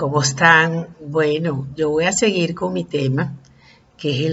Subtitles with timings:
[0.00, 0.96] ¿Cómo están?
[1.06, 3.36] Bueno, yo voy a seguir con mi tema,
[3.98, 4.26] que es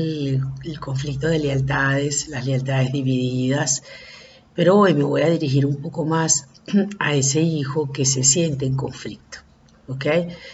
[0.64, 3.84] el, conflicto de lealtades, las lealtades divididas,
[4.56, 6.48] pero hoy me voy a dirigir un poco más
[7.00, 9.40] a ese hijo que se siente en conflicto,
[9.90, 10.06] ¿ok?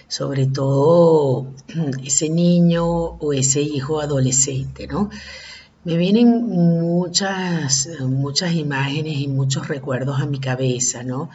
[0.07, 1.45] Sobre todo
[2.03, 5.11] ese niño o ese hijo adolescente, ¿no?
[5.83, 11.29] Me vienen muchas, muchas imágenes y muchos recuerdos a mi cabeza, ¿no?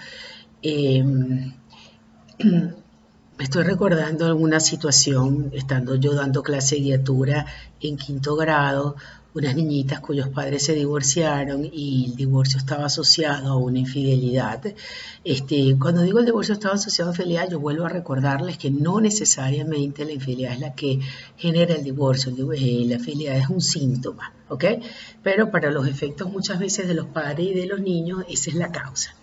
[0.63, 1.53] Em,
[3.39, 7.47] me estoy recordando alguna situación, estando yo dando clase de guiatura
[7.81, 8.97] en quinto grado,
[9.33, 14.61] unas niñitas cuyos padres se divorciaron y el divorcio estaba asociado a una infidelidad.
[15.23, 19.01] Este, cuando digo el divorcio estaba asociado a infidelidad, yo vuelvo a recordarles que no
[19.01, 20.99] necesariamente la infidelidad es la que
[21.37, 24.65] genera el divorcio, eh, la infidelidad es un síntoma, ¿ok?
[25.23, 28.57] Pero para los efectos muchas veces de los padres y de los niños, esa es
[28.57, 29.15] la causa.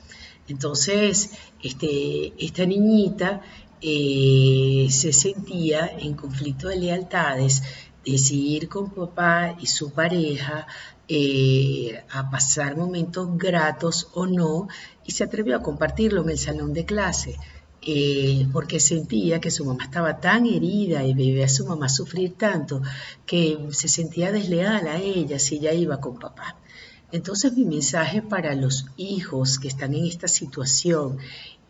[0.47, 3.41] Entonces, este, esta niñita
[3.87, 7.61] eh, se sentía en conflicto de lealtades,
[8.03, 10.65] decidir con papá y su pareja
[11.07, 14.67] eh, a pasar momentos gratos o no,
[15.05, 17.37] y se atrevió a compartirlo en el salón de clase.
[17.87, 22.33] Eh, porque sentía que su mamá estaba tan herida y veía a su mamá sufrir
[22.35, 22.81] tanto
[23.27, 26.57] que se sentía desleal a ella si ella iba con papá.
[27.11, 31.19] Entonces mi mensaje para los hijos que están en esta situación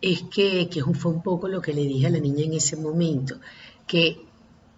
[0.00, 2.76] es que, que fue un poco lo que le dije a la niña en ese
[2.76, 3.40] momento,
[3.86, 4.26] que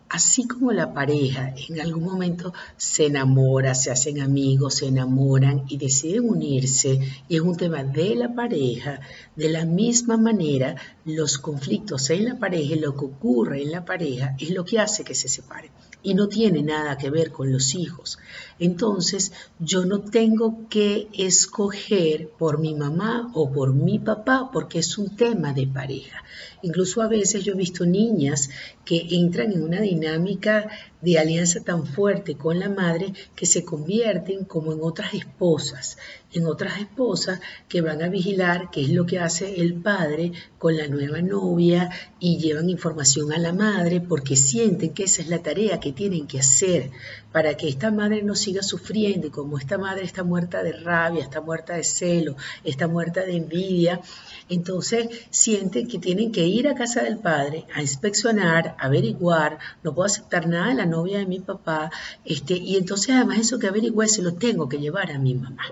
[0.08, 5.76] así como la pareja en algún momento se enamora, se hacen amigos, se enamoran y
[5.76, 9.00] deciden unirse, y es un tema de la pareja,
[9.36, 14.34] de la misma manera los conflictos en la pareja, lo que ocurre en la pareja,
[14.38, 15.70] es lo que hace que se separen.
[16.02, 18.18] Y no tiene nada que ver con los hijos.
[18.58, 24.96] Entonces, yo no tengo que escoger por mi mamá o por mi papá, porque es
[24.96, 26.22] un tema de pareja.
[26.62, 28.50] Incluso a veces yo he visto niñas
[28.84, 30.68] que entran en una dinámica
[31.00, 35.96] de alianza tan fuerte con la madre que se convierten como en otras esposas,
[36.32, 40.76] en otras esposas que van a vigilar qué es lo que hace el padre con
[40.76, 45.38] la nueva novia y llevan información a la madre porque sienten que esa es la
[45.38, 46.90] tarea que tienen que hacer
[47.32, 51.40] para que esta madre no siga sufriendo como esta madre está muerta de rabia, está
[51.40, 54.00] muerta de celo, está muerta de envidia,
[54.48, 60.06] entonces sienten que tienen que ir a casa del padre a inspeccionar, averiguar, no puedo
[60.06, 61.90] aceptar nada de la novia de mi papá,
[62.24, 65.66] este, y entonces además eso que averigüe se lo tengo que llevar a mi mamá.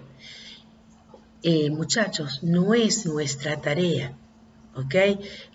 [1.42, 4.16] Eh, muchachos, no es nuestra tarea,
[4.74, 4.94] ¿ok?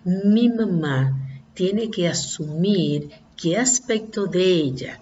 [0.05, 5.01] Mi mamá tiene que asumir qué aspecto de ella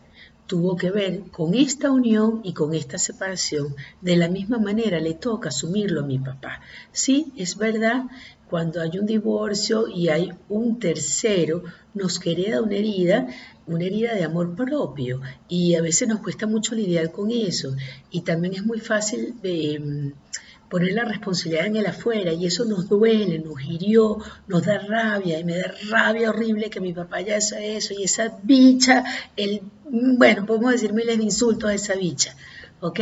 [0.50, 3.76] tuvo que ver con esta unión y con esta separación.
[4.02, 6.62] De la misma manera le toca asumirlo a mi papá.
[6.92, 8.06] Sí, es verdad,
[8.50, 13.28] cuando hay un divorcio y hay un tercero, nos queda una herida,
[13.68, 15.22] una herida de amor propio.
[15.48, 17.76] Y a veces nos cuesta mucho lidiar con eso.
[18.10, 22.34] Y también es muy fácil de mm, poner la responsabilidad en el afuera.
[22.34, 24.18] Y eso nos duele, nos hirió,
[24.48, 25.40] nos da rabia.
[25.40, 27.94] Y me da rabia horrible que mi papá haya hecho eso.
[27.94, 29.04] Y esa bicha,
[29.36, 32.36] el, bueno, podemos decir miles de insultos a esa bicha,
[32.82, 33.00] ¿ok?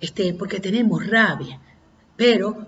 [0.00, 1.60] Este, porque tenemos rabia,
[2.16, 2.66] pero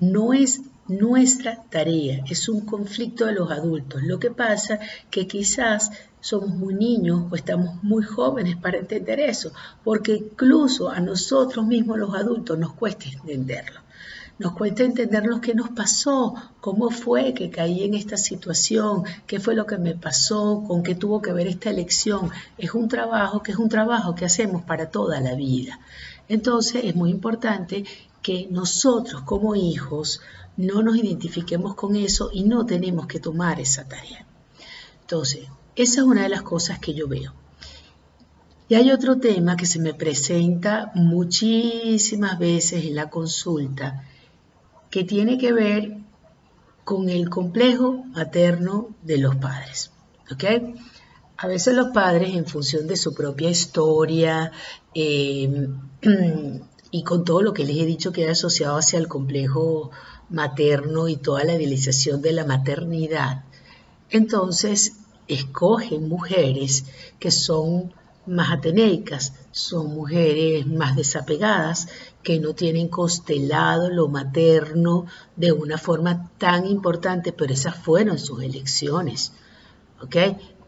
[0.00, 4.02] no es nuestra tarea, es un conflicto de los adultos.
[4.02, 4.78] Lo que pasa
[5.10, 5.90] que quizás
[6.20, 9.52] somos muy niños o estamos muy jóvenes para entender eso,
[9.84, 13.80] porque incluso a nosotros mismos los adultos nos cuesta entenderlo.
[14.38, 19.38] Nos cuesta entender lo que nos pasó, cómo fue que caí en esta situación, qué
[19.38, 22.30] fue lo que me pasó, con qué tuvo que ver esta elección.
[22.56, 25.78] Es un trabajo que es un trabajo que hacemos para toda la vida.
[26.28, 27.84] Entonces es muy importante
[28.22, 30.20] que nosotros como hijos
[30.60, 34.26] no nos identifiquemos con eso y no tenemos que tomar esa tarea.
[35.00, 37.32] Entonces, esa es una de las cosas que yo veo.
[38.68, 44.04] Y hay otro tema que se me presenta muchísimas veces en la consulta,
[44.90, 45.96] que tiene que ver
[46.84, 49.90] con el complejo materno de los padres.
[51.36, 54.52] A veces los padres, en función de su propia historia,
[54.94, 55.68] eh,
[56.90, 59.90] y con todo lo que les he dicho que es asociado hacia el complejo
[60.30, 63.44] materno y toda la idealización de la maternidad,
[64.10, 64.94] entonces
[65.28, 66.84] escogen mujeres
[67.18, 67.92] que son
[68.26, 71.88] más ateneicas, son mujeres más desapegadas,
[72.22, 75.06] que no tienen constelado lo materno
[75.36, 79.32] de una forma tan importante, pero esas fueron sus elecciones.
[80.02, 80.16] ¿ok?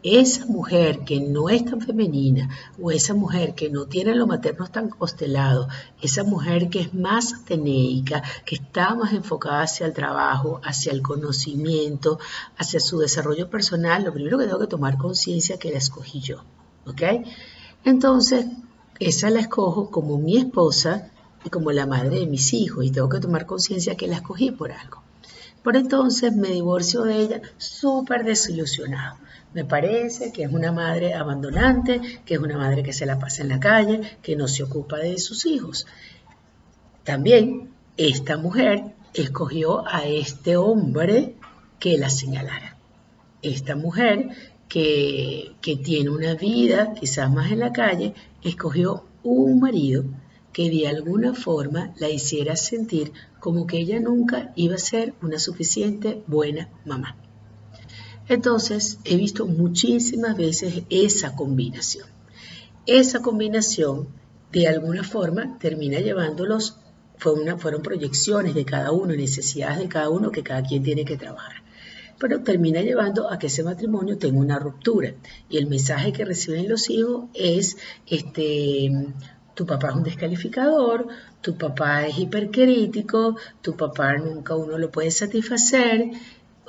[0.02, 2.50] Esa mujer que no es tan femenina
[2.80, 5.68] o esa mujer que no tiene lo materno tan constelado,
[6.00, 11.02] esa mujer que es más ateneica, que está más enfocada hacia el trabajo, hacia el
[11.02, 12.18] conocimiento,
[12.56, 16.42] hacia su desarrollo personal, lo primero que tengo que tomar conciencia que la escogí yo,
[16.86, 17.02] ¿ok?
[17.84, 18.46] Entonces,
[18.98, 21.10] esa la escojo como mi esposa
[21.44, 24.50] y como la madre de mis hijos y tengo que tomar conciencia que la escogí
[24.50, 25.02] por algo.
[25.62, 29.16] Por entonces me divorcio de ella súper desilusionado.
[29.54, 33.42] Me parece que es una madre abandonante, que es una madre que se la pasa
[33.42, 35.86] en la calle, que no se ocupa de sus hijos.
[37.04, 41.36] También esta mujer escogió a este hombre
[41.78, 42.76] que la señalara.
[43.42, 44.30] Esta mujer
[44.68, 50.04] que, que tiene una vida quizás más en la calle, escogió un marido
[50.52, 55.38] que de alguna forma la hiciera sentir como que ella nunca iba a ser una
[55.38, 57.16] suficiente buena mamá.
[58.28, 62.06] Entonces he visto muchísimas veces esa combinación.
[62.86, 64.08] Esa combinación
[64.52, 66.76] de alguna forma termina llevándolos,
[67.16, 71.62] fueron proyecciones de cada uno, necesidades de cada uno que cada quien tiene que trabajar.
[72.18, 75.14] Pero termina llevando a que ese matrimonio tenga una ruptura.
[75.48, 77.76] Y el mensaje que reciben los hijos es,
[78.06, 78.90] este,
[79.54, 81.08] tu papá es un descalificador,
[81.40, 86.10] tu papá es hipercrítico, tu papá nunca uno lo puede satisfacer.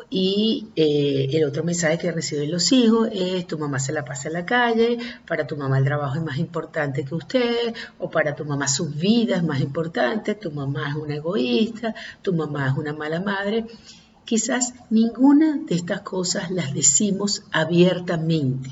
[0.09, 4.27] Y eh, el otro mensaje que reciben los hijos es tu mamá se la pasa
[4.27, 8.35] en la calle, para tu mamá el trabajo es más importante que usted, o para
[8.35, 12.77] tu mamá su vida es más importante, tu mamá es una egoísta, tu mamá es
[12.77, 13.65] una mala madre.
[14.25, 18.69] Quizás ninguna de estas cosas las decimos abiertamente,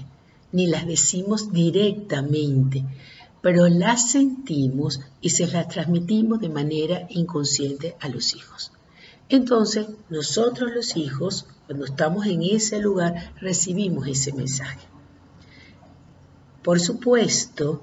[0.51, 2.83] ni las decimos directamente,
[3.41, 8.71] pero las sentimos y se las transmitimos de manera inconsciente a los hijos.
[9.29, 14.87] Entonces, nosotros los hijos, cuando estamos en ese lugar, recibimos ese mensaje.
[16.61, 17.81] Por supuesto,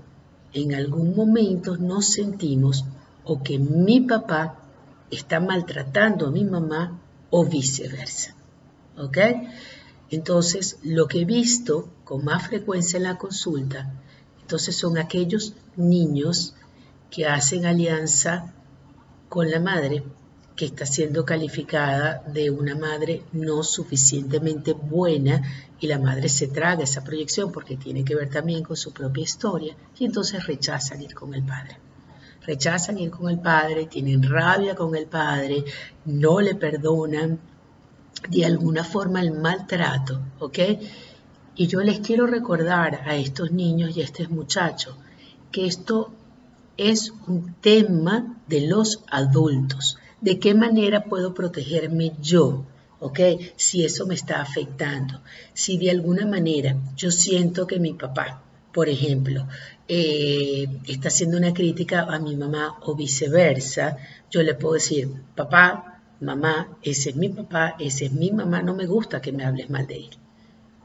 [0.53, 2.85] en algún momento nos sentimos
[3.25, 4.61] o que mi papá
[5.11, 7.01] está maltratando a mi mamá
[7.31, 8.35] o viceversa.
[8.97, 9.19] ¿Ok?
[10.11, 13.93] Entonces, lo que he visto con más frecuencia en la consulta
[14.49, 16.55] entonces son aquellos niños
[17.11, 18.55] que hacen alianza
[19.29, 20.03] con la madre
[20.57, 25.43] que está siendo calificada de una madre no suficientemente buena
[25.79, 29.25] y la madre se traga esa proyección porque tiene que ver también con su propia
[29.25, 31.77] historia y entonces rechazan ir con el padre.
[32.47, 35.63] Rechazan ir con el padre, tienen rabia con el padre,
[36.07, 37.39] no le perdonan
[38.31, 40.59] de alguna forma el maltrato, ¿ok?
[41.61, 44.95] Y yo les quiero recordar a estos niños y a estos muchachos
[45.51, 46.13] que esto
[46.77, 49.99] es un tema de los adultos.
[50.21, 52.65] ¿De qué manera puedo protegerme yo?
[53.01, 53.19] ¿Ok?
[53.57, 55.21] Si eso me está afectando.
[55.53, 58.41] Si de alguna manera yo siento que mi papá,
[58.73, 59.49] por ejemplo,
[59.89, 63.97] eh, está haciendo una crítica a mi mamá o viceversa,
[64.31, 68.77] yo le puedo decir, papá, mamá, ese es mi papá, ese es mi mamá, no
[68.77, 70.11] me gusta que me hables mal de él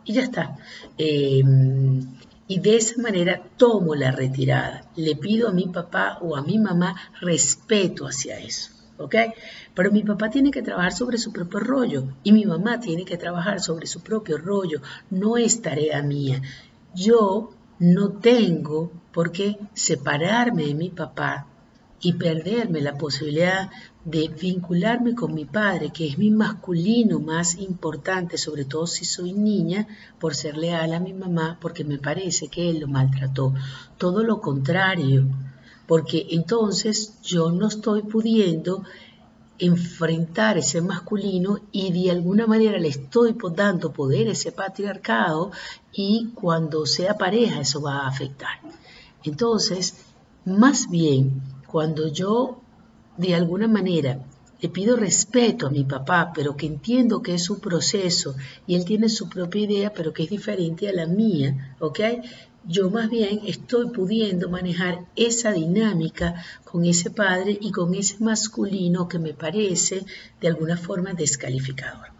[0.06, 0.58] y ya está.
[0.98, 2.06] Em,
[2.48, 4.86] y de esa manera tomo la retirada.
[4.96, 8.72] Le pido a mi papá o a mi mamá respeto hacia eso.
[8.98, 9.16] ¿Ok?
[9.74, 13.18] Pero mi papá tiene que trabajar sobre su propio rollo y mi mamá tiene que
[13.18, 14.82] trabajar sobre su propio rollo.
[15.10, 16.42] No es tarea mía.
[16.94, 21.48] Yo no tengo por qué separarme de mi papá
[22.02, 23.72] y perderme la posibilidad
[24.06, 29.32] de vincularme con mi padre, que es mi masculino más importante, sobre todo si soy
[29.32, 29.88] niña,
[30.20, 33.54] por ser leal a mi mamá, porque me parece que él lo maltrató.
[33.98, 35.28] Todo lo contrario,
[35.88, 38.84] porque entonces yo no estoy pudiendo
[39.58, 45.52] enfrentar ese masculino y de alguna manera le estoy dando poder a ese patriarcado
[45.94, 48.60] y cuando sea pareja eso va a afectar.
[49.24, 49.96] Entonces,
[50.44, 52.63] más bien, cuando yo
[53.18, 54.20] de alguna manera
[54.64, 58.34] le pido respeto a mi papá, pero que entiendo que es su proceso
[58.66, 62.00] y él tiene su propia idea, pero que es diferente a la mía, ¿ok?
[62.66, 69.10] Yo más bien estoy pudiendo manejar esa dinámica con ese padre y con ese masculino
[69.10, 70.06] que me parece
[70.40, 72.14] de alguna forma descalificador.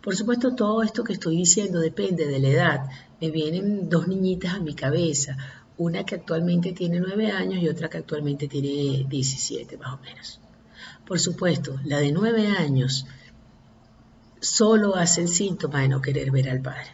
[0.00, 2.90] Por supuesto, todo esto que estoy diciendo depende de la edad.
[3.20, 5.36] Me vienen dos niñitas a mi cabeza
[5.80, 10.38] una que actualmente tiene nueve años y otra que actualmente tiene 17 más o menos.
[11.06, 13.06] Por supuesto, la de nueve años
[14.40, 16.90] solo hace el síntoma de no querer ver al padre,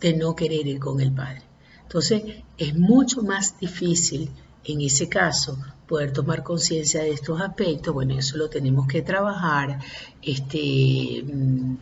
[0.00, 1.42] de no querer ir con el padre.
[1.82, 2.22] Entonces,
[2.56, 4.30] es mucho más difícil
[4.64, 7.92] en ese caso poder tomar conciencia de estos aspectos.
[7.92, 9.80] Bueno, eso lo tenemos que trabajar.
[10.22, 11.76] Este, mm,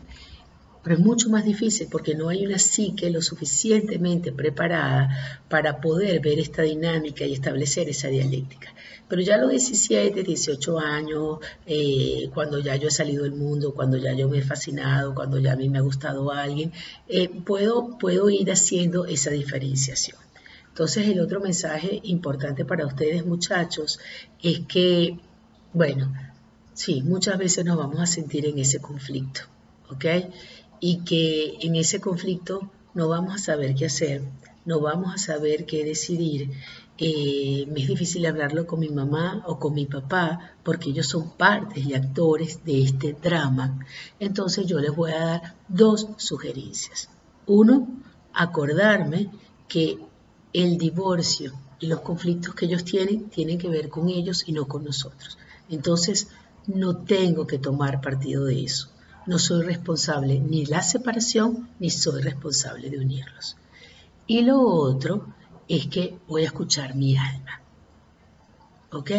[0.88, 6.18] pero es mucho más difícil porque no hay una psique lo suficientemente preparada para poder
[6.20, 8.72] ver esta dinámica y establecer esa dialéctica.
[9.06, 13.74] Pero ya a los 17, 18 años, eh, cuando ya yo he salido del mundo,
[13.74, 16.72] cuando ya yo me he fascinado, cuando ya a mí me ha gustado alguien,
[17.06, 20.16] eh, puedo, puedo ir haciendo esa diferenciación.
[20.68, 24.00] Entonces el otro mensaje importante para ustedes muchachos
[24.42, 25.20] es que,
[25.74, 26.10] bueno,
[26.72, 29.42] sí, muchas veces nos vamos a sentir en ese conflicto,
[29.90, 30.06] ¿ok?
[30.80, 34.22] Y que en ese conflicto no vamos a saber qué hacer,
[34.64, 36.50] no vamos a saber qué decidir
[37.00, 41.30] eh, me es difícil hablarlo con mi mamá o con mi papá porque ellos son
[41.30, 43.86] partes y actores de este drama.
[44.18, 47.08] Entonces yo les voy a dar dos sugerencias.
[47.46, 47.86] Uno,
[48.34, 49.30] acordarme
[49.68, 49.98] que
[50.52, 54.66] el divorcio y los conflictos que ellos tienen tienen que ver con ellos y no
[54.66, 55.38] con nosotros.
[55.70, 56.26] Entonces
[56.66, 58.90] no tengo que tomar partido de eso.
[59.28, 63.58] No soy responsable ni de la separación ni soy responsable de unirlos.
[64.26, 65.26] Y lo otro
[65.68, 67.60] es que voy a escuchar mi alma.
[68.90, 69.10] ¿Ok?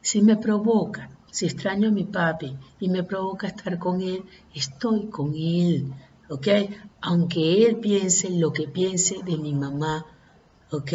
[0.00, 5.08] Si me provoca, si extraño a mi papi y me provoca estar con él, estoy
[5.08, 5.92] con él.
[6.30, 6.48] ¿Ok?
[7.02, 10.06] Aunque él piense lo que piense de mi mamá.
[10.70, 10.92] ¿Ok?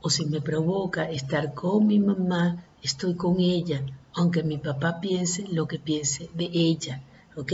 [0.00, 3.80] O si me provoca estar con mi mamá, estoy con ella.
[4.14, 7.00] Aunque mi papá piense lo que piense de ella.
[7.36, 7.52] ¿Ok?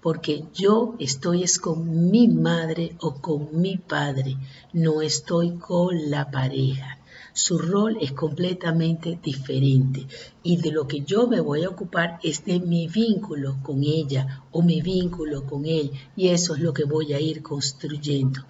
[0.00, 4.36] Porque yo estoy es con mi madre o con mi padre,
[4.72, 6.98] no estoy con la pareja.
[7.32, 10.06] Su rol es completamente diferente
[10.42, 14.42] y de lo que yo me voy a ocupar es de mi vínculo con ella
[14.52, 18.40] o mi vínculo con él y eso es lo que voy a ir construyendo.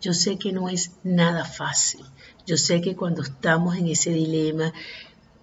[0.00, 2.00] Yo sé que no es nada fácil.
[2.46, 4.72] Yo sé que cuando estamos en ese dilema,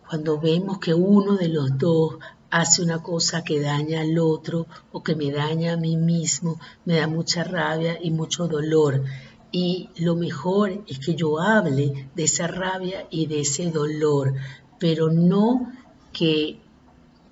[0.10, 2.15] cuando vemos que uno de los dos
[2.50, 6.98] hace una cosa que daña al otro o que me daña a mí mismo, me
[6.98, 9.04] da mucha rabia y mucho dolor.
[9.51, 14.34] Y lo mejor es que yo hable de esa rabia y de ese dolor,
[14.80, 15.72] pero no
[16.12, 16.60] que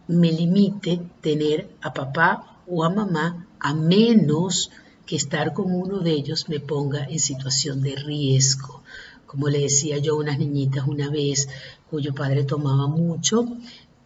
[0.07, 4.71] me limite tener a papá o a mamá a menos
[5.05, 8.83] que estar con uno de ellos me ponga en situación de riesgo.
[9.25, 11.49] Como le decía yo a unas niñitas una vez,
[11.89, 13.45] cuyo padre tomaba mucho,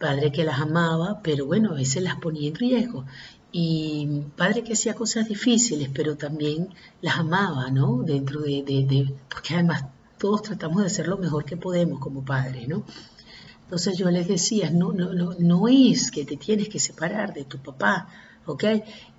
[0.00, 3.04] padre que las amaba, pero bueno, a veces las ponía en riesgo.
[3.52, 6.70] Y padre que hacía cosas difíciles, pero también
[7.02, 8.02] las amaba, ¿no?
[8.02, 9.84] Dentro de, de, porque además
[10.18, 12.82] todos tratamos de hacer lo mejor que podemos como padres, ¿no?
[13.64, 17.44] Entonces yo les decía, no, no, no, no es que te tienes que separar de
[17.44, 18.08] tu papá,
[18.46, 18.64] ¿ok?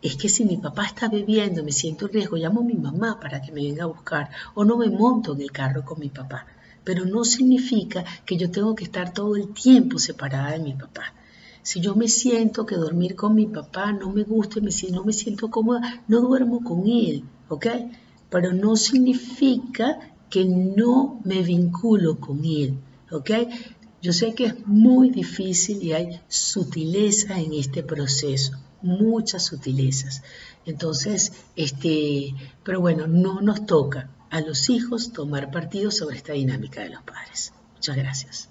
[0.01, 3.19] Es que si mi papá está bebiendo, me siento en riesgo, llamo a mi mamá
[3.19, 6.09] para que me venga a buscar, o no me monto en el carro con mi
[6.09, 6.47] papá
[6.83, 11.13] pero no significa que yo tengo que estar todo el tiempo separada de mi papá.
[11.63, 15.13] Si yo me siento que dormir con mi papá no me gusta, si no me
[15.13, 17.67] siento cómoda, no duermo con él, ¿ok?
[18.29, 22.79] Pero no significa que no me vinculo con él,
[23.11, 23.31] ¿ok?
[24.01, 30.23] Yo sé que es muy difícil y hay sutileza en este proceso, muchas sutilezas.
[30.65, 32.33] Entonces, este,
[32.63, 37.03] pero bueno, no nos toca, a los hijos tomar partido sobre esta dinámica de los
[37.03, 37.53] padres.
[37.75, 38.50] Muchas gracias.